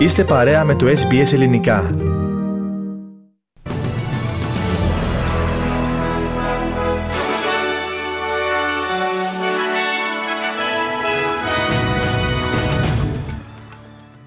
[0.00, 1.90] Είστε παρέα με το SBS Ελληνικά.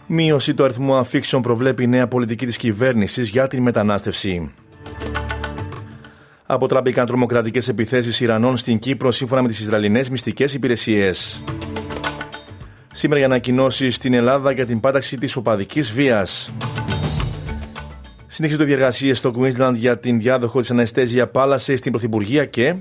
[0.07, 4.51] Μείωση του αριθμού αφήξεων προβλέπει η νέα πολιτική της κυβέρνησης για την μετανάστευση.
[6.45, 11.41] Αποτραπήκαν τρομοκρατικές επιθέσεις Ιρανών στην Κύπρο σύμφωνα με τις Ισραηλινές μυστικές υπηρεσίες.
[12.95, 16.51] Σήμερα οι ανακοινώσει στην Ελλάδα για την πάταξη της οπαδικής βίας.
[18.27, 22.75] Συνέχιζονται οι διεργασίες στο Queensland για την διάδοχο της Αναστέζια Πάλασε στην Πρωθυπουργία και.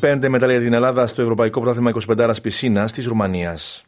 [0.00, 3.84] Πέντε μετάλλια για την Ελλάδα στο Ευρωπαϊκό Πρωτάθλημα 25 Πισίνας της Ρουμανίας.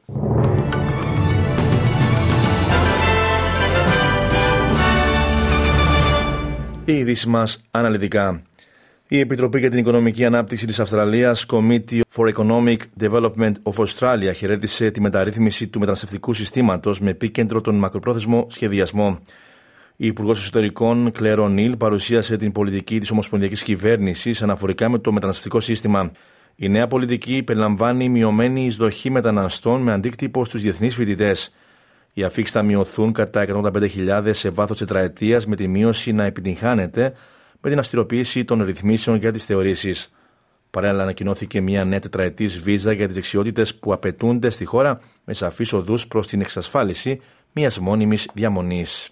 [6.84, 8.42] Οι ειδήσεις μας αναλυτικά.
[9.12, 14.90] Η Επιτροπή για την Οικονομική Ανάπτυξη της Αυστραλίας, Committee for Economic Development of Australia, χαιρέτησε
[14.90, 19.18] τη μεταρρύθμιση του μεταναστευτικού συστήματος με επίκεντρο τον μακροπρόθεσμο σχεδιασμό.
[19.96, 25.60] Η Υπουργός Εσωτερικών, Κλέρο Νίλ, παρουσίασε την πολιτική της Ομοσπονδιακής Κυβέρνησης αναφορικά με το μεταναστευτικό
[25.60, 26.12] σύστημα.
[26.56, 31.54] Η νέα πολιτική περιλαμβάνει μειωμένη εισδοχή μεταναστών με αντίκτυπο στους διεθνείς φοιτητές.
[32.14, 37.12] Οι αφήξει θα μειωθούν κατά 185.000 σε βάθος τετραετίας, με τη μείωση να επιτυγχάνεται
[37.62, 40.12] με την αυστηροποίηση των ρυθμίσεων για τις θεωρήσεις.
[40.70, 45.72] Παράλληλα, ανακοινώθηκε μια νέα τετραετής βίζα για τις δεξιότητες που απαιτούνται στη χώρα με σαφείς
[45.72, 47.20] οδούς προς την εξασφάλιση
[47.52, 49.10] μιας μόνιμης διαμονής.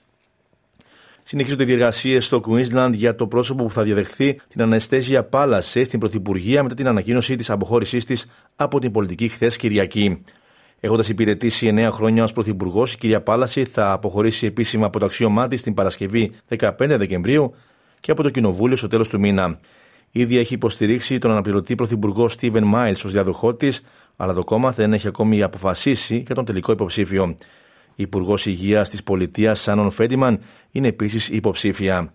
[1.22, 6.00] Συνεχίζονται οι διεργασίες στο Queensland για το πρόσωπο που θα διαδεχθεί την Αναστέζια Πάλασες στην
[6.00, 8.26] Πρωθυπουργία μετά την ανακοίνωση της αποχώρησής της
[8.56, 10.22] από την πολιτική χθες Κυριακή.
[10.80, 15.48] Έχοντας υπηρετήσει 9 χρόνια ως Πρωθυπουργός, η κυρία Πάλαση θα αποχωρήσει επίσημα από το αξίωμά
[15.48, 17.54] της την Παρασκευή 15 Δεκεμβρίου
[18.00, 19.58] και από το Κοινοβούλιο στο τέλος του μήνα.
[20.10, 23.82] Ήδη έχει υποστηρίξει τον αναπληρωτή πρωθυπουργό Στίβεν Μάιλ ως διαδοχό της,
[24.16, 27.36] αλλά το κόμμα δεν έχει ακόμη αποφασίσει για τον τελικό υποψήφιο.
[27.94, 32.12] Η Υπουργός Υγείας της Πολιτείας Σάνων Φέντιμαν είναι επίσης υποψήφια.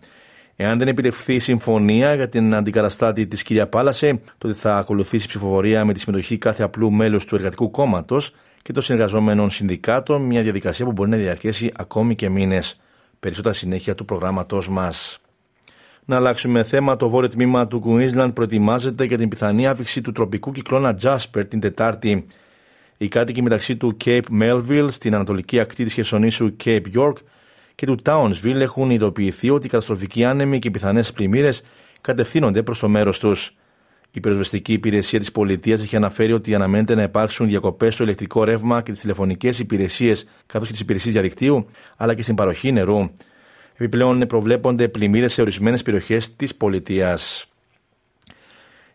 [0.56, 5.92] Εάν δεν επιτευχθεί συμφωνία για την αντικαταστάτη της κυρία Πάλασε, τότε θα ακολουθήσει ψηφοφορία με
[5.92, 10.92] τη συμμετοχή κάθε απλού μέλους του Εργατικού Κόμματος και των συνεργαζόμενων συνδικάτων, μια διαδικασία που
[10.92, 12.80] μπορεί να διαρκέσει ακόμη και μήνες.
[13.20, 15.20] Περισσότερα συνέχεια του προγράμματό μας.
[16.08, 16.96] Να αλλάξουμε θέμα.
[16.96, 21.60] Το βόρειο τμήμα του Queensland προετοιμάζεται για την πιθανή άφηξη του τροπικού κυκλώνα Jasper την
[21.60, 22.24] Τετάρτη.
[22.96, 27.12] Οι κάτοικοι μεταξύ του Cape Melville στην ανατολική ακτή της Χερσονήσου Cape York
[27.74, 31.62] και του Townsville έχουν ειδοποιηθεί ότι οι καταστροφικοί άνεμοι και οι πιθανές πλημμύρες
[32.00, 33.54] κατευθύνονται προς το μέρος τους.
[34.10, 38.82] Η πυροσβεστική υπηρεσία της πολιτείας έχει αναφέρει ότι αναμένεται να υπάρξουν διακοπές στο ηλεκτρικό ρεύμα
[38.82, 43.10] και τις τηλεφωνικές υπηρεσίες καθώς και τις υπηρεσίες διαδικτύου, αλλά και στην παροχή νερού.
[43.78, 47.46] Επιπλέον προβλέπονται πλημμύρες σε ορισμένες περιοχές της πολιτείας.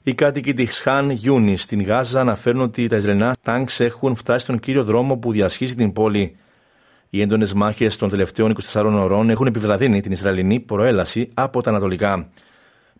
[0.04, 4.60] Οι κάτοικοι της Χαν Γιούνι στην Γάζα αναφέρουν ότι τα Ισραηλινά τάγκς έχουν φτάσει στον
[4.60, 6.36] κύριο δρόμο που διασχίζει την πόλη.
[7.10, 12.28] Οι έντονες μάχες των τελευταίων 24 ωρών έχουν επιβραδύνει την Ισραηλινή προέλαση από τα Ανατολικά.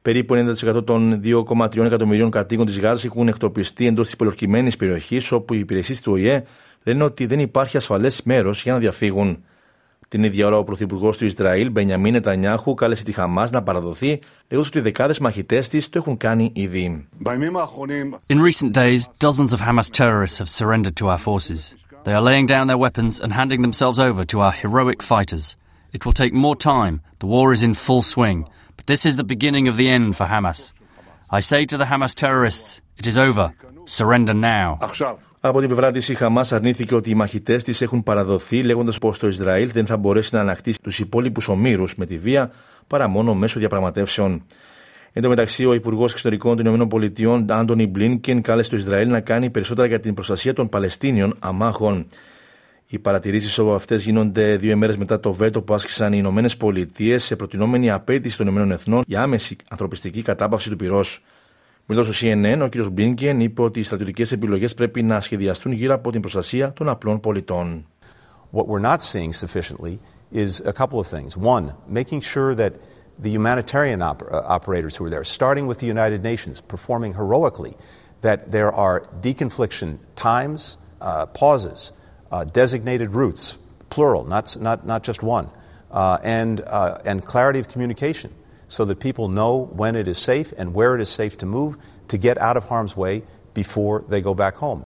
[0.02, 5.54] Περίπου 90% των 2,3 εκατομμυρίων κατοίκων της Γάζας έχουν εκτοπιστεί εντός της πολιορκημένη περιοχής, όπου
[5.54, 6.44] οι υπηρεσίες του ΟΗΕ
[6.84, 9.44] λένε ότι δεν υπάρχει ασφαλές μέρος για να διαφύγουν.
[10.12, 14.68] Την ίδια ώρα, ο Πρωθυπουργό του Ισραήλ, Μπενιαμίν Νετανιάχου, κάλεσε τη Χαμά να παραδοθεί, λέγοντα
[14.68, 17.08] ότι δεκάδε μαχητέ τη το έχουν κάνει ήδη.
[18.28, 21.62] In recent days, dozens of Hamas terrorists have surrendered to our forces.
[22.04, 25.46] They are laying down their weapons and handing themselves over to our heroic fighters.
[25.96, 26.96] It will take more time.
[27.22, 28.40] The war is in full swing.
[28.78, 30.60] But this is the beginning of the end for Hamas.
[31.38, 33.46] I say to the Hamas terrorists, it is over.
[34.00, 34.70] Surrender now.
[35.44, 39.20] Από την πλευρά της, η Χαμάς αρνήθηκε ότι οι μαχητές της έχουν παραδοθεί, λέγοντας πως
[39.20, 42.52] το Ισραήλ δεν θα μπορέσει να ανακτήσει τους υπόλοιπους ομήρους με τη βία
[42.88, 44.44] παρά μόνο μέσω διαπραγματεύσεων.
[45.14, 49.50] Εν τω μεταξύ, ο Υπουργός Εξωτερικών των ΗΠΑ, Άντωνι Μπλίνκεν, κάλεσε το Ισραήλ να κάνει
[49.50, 52.06] περισσότερα για την προστασία των Παλαιστίνιων αμάχων.
[52.88, 57.24] Οι παρατηρήσεις όπω αυτές γίνονται δύο ημέρες μετά το βέτο που άσκησαν οι Ηνωμένες Πολιτείες
[57.24, 61.22] σε προτινόμενη απέτηση των Ηνωμένων Εθνών για άμεση ανθρωπιστική κατάπαυση του πυρός.
[61.87, 62.87] Μιλώντα στο CNN, ο κ.
[62.93, 67.21] Μπίνκεν είπε ότι οι στρατιωτικέ επιλογέ πρέπει να σχεδιαστούν γύρω από την προστασία των απλών
[67.21, 67.87] πολιτών.
[68.53, 69.99] What we're not seeing sufficiently
[70.33, 71.37] is a couple of things.
[71.37, 72.73] One, making sure that
[73.19, 74.23] the humanitarian op
[74.57, 77.75] operators who are there, starting with the United Nations, performing heroically,
[78.21, 81.93] that there are deconfliction times, uh, pauses,
[82.33, 83.59] uh, designated routes,
[83.91, 85.49] plural, not, not, not just one,
[85.91, 86.61] uh, and,
[87.05, 88.31] and clarity of communication
[88.76, 91.72] So that people know when it is safe and where it is safe to move
[92.12, 93.16] to get out of harm's way
[93.62, 94.82] before they go back home.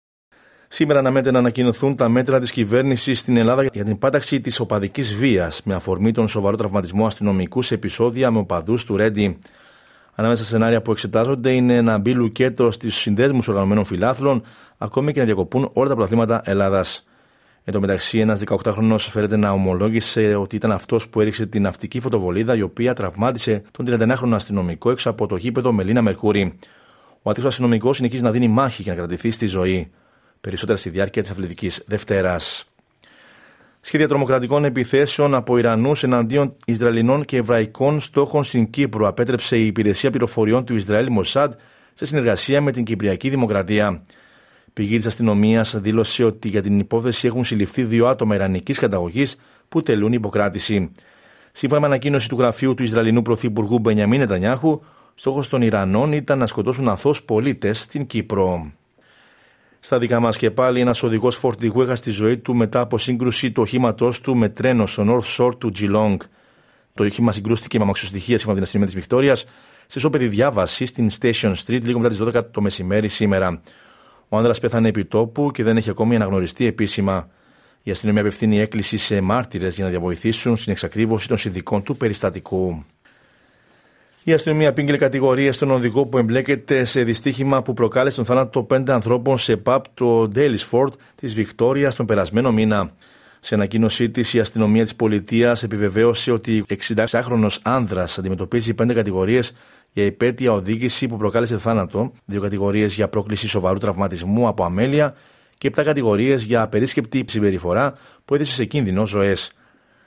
[0.69, 5.14] Σήμερα αναμένεται να ανακοινωθούν τα μέτρα της κυβέρνησης στην Ελλάδα για την πάταξη της οπαδικής
[5.14, 9.38] βίας με αφορμή τον σοβαρό τραυματισμό αστυνομικούς σε επεισόδια με οπαδούς του Ρέντι.
[10.14, 14.43] Ανάμεσα στα σενάρια που εξετάζονται είναι να μπει λουκέτο στου συνδέσμους οργανωμένων φιλάθλων,
[14.79, 17.05] ακόμη και να διακοπούν όλα τα πρωταθλήματα Ελλάδας.
[17.64, 22.00] Εν τω μεταξύ, ένας 18χρονο φέρεται να ομολόγησε ότι ήταν αυτός που έριξε την ναυτική
[22.00, 26.54] φωτοβολίδα η οποία τραυμάτισε τον 39χρονο αστυνομικό έξω από το γήπεδο Μελίνα Μερκούρη.
[27.22, 29.90] Ο άτυχο αστυνομικό συνεχίζει να δίνει μάχη για να κρατηθεί στη ζωή.
[30.40, 32.66] Περισσότερα στη διάρκεια της αθλητικής Δευτέρας.
[33.80, 40.10] Σχέδια τρομοκρατικών επιθέσεων από Ιρανούς εναντίον Ισραηλινών και Εβραϊκών στόχων στην Κύπρο απέτρεψε η Υπηρεσία
[40.10, 41.52] Πληροφοριών του Ισραήλ Μοσάντ
[41.92, 44.02] σε συνεργασία με την Κυπριακή Δημοκρατία.
[44.72, 49.36] Πηγή της αστυνομίας δήλωσε ότι για την υπόθεση έχουν συλληφθεί δύο άτομα Ιρανικής καταγωγής
[49.69, 50.92] που τελούν υποκράτηση.
[51.52, 54.80] Σύμφωνα με ανακοίνωση του γραφείου του Ισραηλινού Πρωθυπουργού Μπενιαμίν Νετανιάχου,
[55.14, 58.72] στόχος των Ιρανών ήταν να σκοτώσουν αθώου πολίτες στην Κύπρο.
[59.80, 63.50] Στα δικά μας και πάλι, ένας οδηγός φορτηγού έχασε τη ζωή του μετά από σύγκρουση
[63.52, 66.16] του οχήματός του με τρένο στο North Shore του Geelong.
[66.94, 69.44] Το όχημα συγκρούστηκε με αμαξοστοιχεία σύμφωνα με την αστυνομία της Βικτόριας
[69.86, 73.60] σε σώπεδη διάβαση στην Station Street λίγο μετά τις 12 το μεσημέρι σήμερα.
[74.32, 77.29] Ο άνδρας πέθανε επί τόπου και δεν έχει ακόμη αναγνωριστεί επίσημα.
[77.82, 82.84] Η αστυνομία απευθύνει έκκληση σε μάρτυρες για να διαβοηθήσουν στην εξακρίβωση των συνδικών του περιστατικού.
[84.25, 88.93] Η αστυνομία απήγγειλε κατηγορίες στον οδηγό που εμπλέκεται σε δυστύχημα που προκάλεσε τον θάνατο πέντε
[88.93, 92.90] ανθρώπων σε παπ το Ντέλισφορντ της Βικτόριας τον περασμένο μήνα.
[93.40, 96.64] Σε ανακοίνωσή της, η αστυνομία της πολιτείας επιβεβαίωσε ότι
[96.94, 99.55] 66χρονο άνδρας αντιμετωπίζει πέντε κατηγορίες
[99.92, 105.14] για υπέτεια οδήγηση που προκάλεσε θάνατο, δύο κατηγορίες για πρόκληση σοβαρού τραυματισμού από αμέλεια
[105.58, 107.94] και επτά κατηγορίες για απερίσκεπτη συμπεριφορά
[108.24, 109.52] που έθεσε σε κίνδυνο ζωές.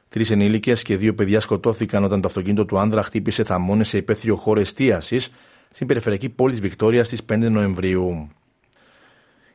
[0.09, 4.35] Τρεις ενήλικες και δύο παιδιά σκοτώθηκαν όταν το αυτοκίνητο του άνδρα χτύπησε θαμώνες σε υπαίθριο
[4.35, 5.31] χώρο εστίασης
[5.69, 8.29] στην περιφερειακή πόλη της Βικτόριας στις 5 Νοεμβρίου.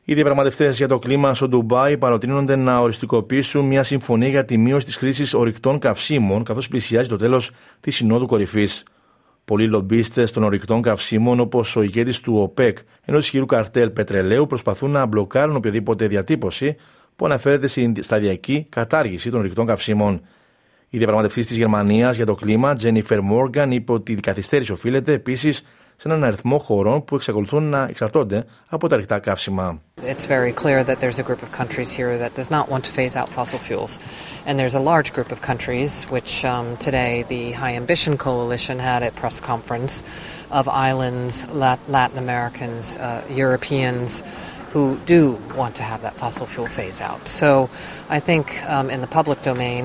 [0.03, 4.85] Οι διαπραγματευτές για το κλίμα στο Ντουμπάι παροτρύνονται να οριστικοποιήσουν μια συμφωνία για τη μείωση
[4.85, 8.83] της χρήσης ορυκτών καυσίμων καθώς πλησιάζει το τέλος της Συνόδου Κορυφής.
[9.51, 14.91] Πολλοί λομπίστες των ορυκτών καυσίμων, όπως ο ηγέτης του ΟΠΕΚ ενός ισχυρού καρτέλ πετρελαίου, προσπαθούν
[14.91, 16.75] να μπλοκάρουν οποιαδήποτε διατύπωση
[17.15, 20.21] που αναφέρεται στην σταδιακή κατάργηση των ορυκτών καυσίμων.
[20.89, 25.63] Η διαπραγματευτή της Γερμανίας για το κλίμα, Τζένιφερ Μόργαν, είπε ότι η καθυστέρηση οφείλεται επίσης
[26.00, 29.80] σε έναν αριθμό χωρών που εξακολουθούν να εξαρτώνται από τα ρηκτά καύσιμα.
[30.02, 32.92] It's very clear that there's a group of countries here that does not want to
[32.98, 33.92] phase out fossil fuels.
[34.46, 39.00] And there's a large group of countries, which um, today the High Ambition Coalition had
[39.02, 39.94] a press conference
[40.58, 41.32] of islands,
[41.96, 44.22] Latin Americans, uh, Europeans,
[44.72, 44.84] who
[45.14, 45.20] do
[45.60, 47.22] want to have that fossil fuel phase out.
[47.40, 47.70] So
[48.16, 48.44] I think
[48.74, 49.84] um, in the public domain,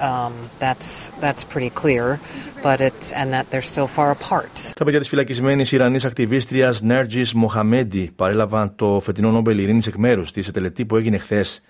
[0.00, 2.18] Um, that's, that's pretty clear,
[2.62, 4.72] but it's, and that they're still far apart.
[4.76, 10.32] Τα παιδιά της φυλακισμένης Ιρανής ακτιβίστριας Νέρτζης Μοχαμέντι παρέλαβαν το φετινό Νόμπελ Ειρήνης εκ μέρους
[10.32, 11.62] της σε τελετή που έγινε χθες.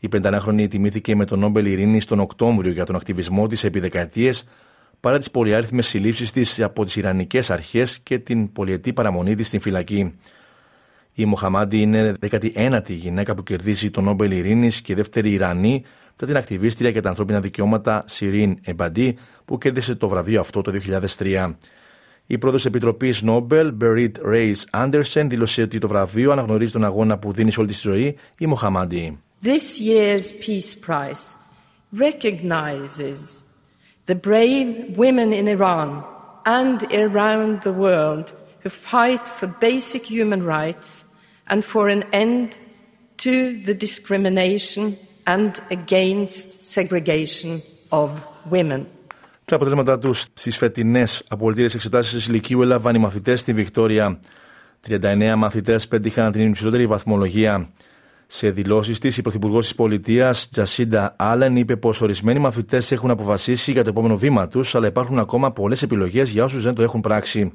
[0.00, 4.44] Η πεντανάχρονη τιμήθηκε με το Νόμπελ Ειρήνης τον Οκτώβριο για τον ακτιβισμό της επί δεκαετίες
[5.00, 9.60] παρά τις πολυάριθμες συλλήψεις της από τις Ιρανικές αρχές και την πολυετή παραμονή της στην
[9.60, 10.14] φυλακή.
[11.14, 15.84] Η Μοχαμάντι είναι 19η γυναίκα που κερδίζει το Νόμπελ Ειρήνης και δεύτερη Ιρανή
[16.22, 20.72] μετά την ακτιβίστρια για τα ανθρώπινα δικαιώματα Σιρίν Εμπαντή, που κέρδισε το βραβείο αυτό το
[21.18, 21.54] 2003.
[22.26, 27.32] Η πρόεδρος Επιτροπής Νόμπελ, Μπερίτ Ρέις Άντερσεν, δήλωσε ότι το βραβείο αναγνωρίζει τον αγώνα που
[27.32, 29.18] δίνει σε όλη τη ζωή η Μοχαμάντη.
[29.42, 31.36] This year's Peace Prize
[31.98, 33.18] recognizes
[34.06, 35.90] the brave women in Iran
[36.44, 38.26] and around the world
[38.62, 40.88] who fight for basic human rights
[41.50, 42.48] and for an end
[43.24, 43.34] to
[43.66, 44.84] the discrimination
[45.26, 47.60] and against segregation
[47.90, 48.08] of
[48.50, 48.84] women.
[49.44, 54.18] Τα αποτελέσματα τους στις φετινές απολυτήρε εξετάσεις ηλικίου έλαβαν οι μαθητές στη Βικτόρια.
[54.88, 57.68] 39 μαθητές πέτυχαν την υψηλότερη βαθμολογία.
[58.26, 63.72] Σε δηλώσεις της, η Πρωθυπουργός της Πολιτείας, Τζασίντα Άλεν, είπε πως ορισμένοι μαθητές έχουν αποφασίσει
[63.72, 67.00] για το επόμενο βήμα τους, αλλά υπάρχουν ακόμα πολλές επιλογές για όσους δεν το έχουν
[67.00, 67.52] πράξει.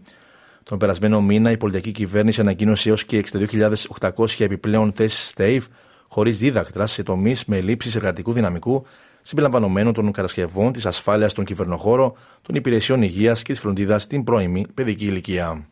[0.63, 5.65] Τον περασμένο μήνα, η πολιτική κυβέρνηση ανακοίνωσε έως και 62.800 επιπλέον θέσεις ΣΤΕΙΒ
[6.08, 8.86] χωρίς δίδακτρα σε τομείς με λήψει εργατικού δυναμικού,
[9.22, 14.66] συμπεριλαμβανομένων των κατασκευών, της ασφάλειας στον κυβερνοχώρο, των υπηρεσιών υγείας και της φροντίδας στην πρώιμη
[14.74, 15.68] παιδική ηλικία.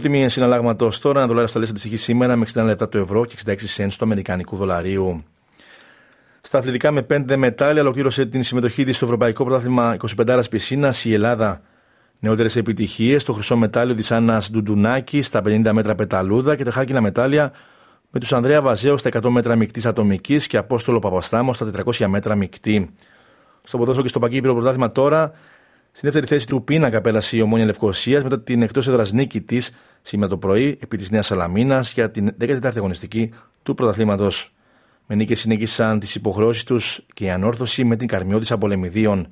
[0.00, 3.34] τιμή συναλλάγματος τώρα, ένα δολάριο στα λέσσα της σήμερα με 60 λεπτά το ευρώ και
[3.46, 5.24] 66 cents του Αμερικανικού δολαρίου.
[6.40, 11.12] Στα αθλητικά με 5 μετάλλια ολοκλήρωσε την συμμετοχή της στο Ευρωπαϊκό Πρωτάθλημα 25 Πισίνας η
[11.12, 11.60] Ελλάδα
[12.20, 17.00] Νεότερες επιτυχίες στο χρυσό μετάλλιο της Άννας Ντουντουνάκη στα 50 μέτρα πεταλούδα και τα χάκινα
[17.00, 17.52] μετάλλια
[18.10, 22.34] με τους Ανδρέα Βαζέο στα 100 μέτρα μεικτής ατομικής και Απόστολο Παπαστάμος στα 400 μέτρα
[22.34, 22.88] μεικτή.
[23.62, 25.32] Στο ποδόσφαιρο και στο παγκύπριο πρωτάθλημα τώρα,
[25.92, 29.70] στη δεύτερη θέση του πίνακα πέρασε η Ομόνια Λευκοσίας μετά την εκτός έδρας νίκη της
[30.02, 33.32] σήμερα το πρωί επί της Νέας Σαλαμίνας για την 14η αγωνιστική
[33.62, 34.52] του πρωταθλήματος.
[35.06, 39.28] Με νίκες συνέχισαν τις υποχρεώσεις τους και η ανόρθωση με την καρμιό τη Απολεμιδίων.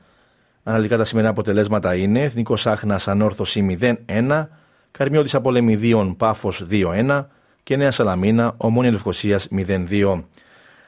[0.67, 4.49] Αναλυτικά τα σημερινά αποτελέσματα είναι Εθνικός Άχνας Ανόρθωση 0-1,
[4.91, 7.27] Καρμιώτης Απολεμιδίων Πάφος 2-1
[7.63, 10.25] και Νέας Σαλαμίνα Ομόνια Λευκοσίας 0-2.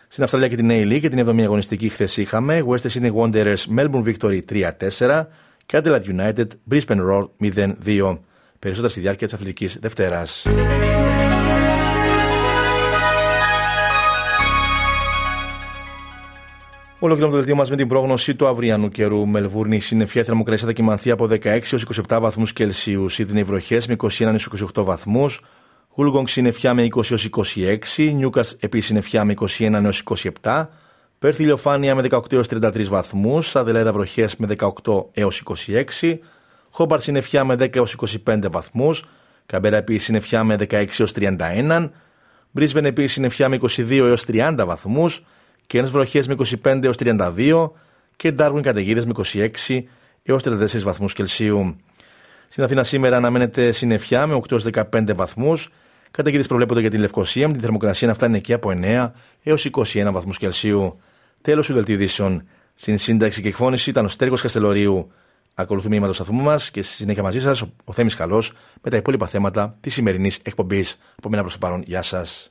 [0.09, 4.15] Στην Αυστραλία και την A και την 7η αγωνιστική χθες είχαμε West Sydney Wanderers Melbourne
[4.15, 4.41] Victory
[4.99, 5.27] 3-4
[5.67, 7.29] και Adelaide United Brisbane Roar
[7.85, 8.19] 0-2.
[8.59, 10.47] Περισσότερα στη διάρκεια της αθλητικής Δευτέρας.
[16.99, 19.27] Ολοκληρώνουμε το δελτίο μας με την πρόγνωση του αυριανού καιρού.
[19.27, 23.09] Μελβούρνη, συννεφιά θερμοκρασία θα κοιμανθεί από 16 έως 27 βαθμούς Κελσίου.
[23.09, 25.41] Σίδνεϊ βροχές με 21 έως 28 βαθμούς.
[25.95, 28.13] Γούλγκογκ συννεφιά με 20 έως 26.
[28.15, 30.03] Νιούκας επίσης συννεφιά με 21 έως
[30.43, 30.67] 27.
[31.19, 33.57] Πέρθη ηλιοφάνεια με 18 έως 33 βαθμούς.
[33.57, 35.43] Αδελαίδα βροχές με 18 έως
[36.01, 36.19] 26.
[36.71, 39.05] Χόμπαρτ συννεφιά με 10 έως 25 βαθμούς.
[39.47, 41.91] Καμπέρα επίσης συννεφιά με 16 έως 31.
[42.51, 45.23] Μπρίσβεν επίσης συννεφιά με 22 έως 30 βαθμούς.
[45.67, 47.71] Κέρνε βροχές με 25 έως 32
[48.17, 49.13] και Ντάρουιν καταιγίδες με
[49.67, 49.83] 26
[50.23, 51.77] έως 34 βαθμούς Κελσίου.
[52.49, 55.69] Στην Αθήνα σήμερα αναμένεται συννεφιά με 8 έως 15 βαθμούς.
[56.11, 59.11] Καταιγίδες προβλέπονται για την Λευκοσία με τη θερμοκρασία να φτάνει εκεί από 9
[59.43, 61.01] έως 21 βαθμούς Κελσίου.
[61.43, 62.43] Τέλος του δελτίου ειδήσεων.
[62.75, 65.11] Στην σύνταξη και εκφώνηση ήταν ο Στέργος Καστελωρίου.
[65.55, 68.97] Ακολουθούμε η του σταθμού μας και στη συνέχεια μαζί σας ο Θέμης Καλός με τα
[68.97, 70.99] υπόλοιπα θέματα της σημερινής εκπομπής.
[71.17, 72.51] Από μένα προς το παρόν, γεια σας.